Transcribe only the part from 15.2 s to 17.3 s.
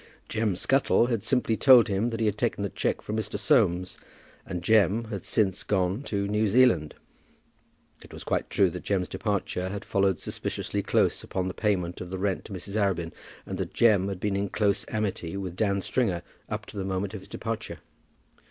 with Dan Stringer up to the moment of his